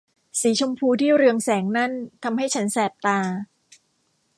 [0.39, 1.91] สีชมพูที่เรืองแสงนั่น
[2.23, 3.19] ทำให้ฉันแสบตา